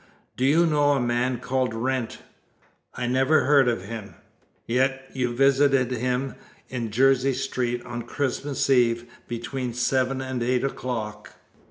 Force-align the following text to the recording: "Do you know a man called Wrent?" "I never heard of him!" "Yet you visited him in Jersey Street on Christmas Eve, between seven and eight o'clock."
"Do 0.35 0.45
you 0.45 0.65
know 0.65 0.93
a 0.93 0.99
man 0.99 1.37
called 1.39 1.75
Wrent?" 1.75 2.17
"I 2.95 3.05
never 3.05 3.43
heard 3.45 3.67
of 3.67 3.83
him!" 3.85 4.15
"Yet 4.65 5.07
you 5.13 5.35
visited 5.35 5.91
him 5.91 6.33
in 6.69 6.89
Jersey 6.89 7.33
Street 7.33 7.85
on 7.85 8.01
Christmas 8.01 8.67
Eve, 8.71 9.05
between 9.27 9.75
seven 9.75 10.19
and 10.19 10.41
eight 10.41 10.63
o'clock." 10.63 11.33